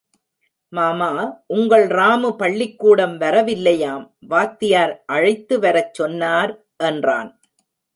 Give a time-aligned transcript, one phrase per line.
[0.73, 1.09] மாமா,
[1.47, 6.53] உங்கள் ராமு பள்ளிக்கூடம் வர வில்லையாம் வாத்தியார் அழைத்து வரச் சொன்னார்
[6.83, 7.31] என்றான்.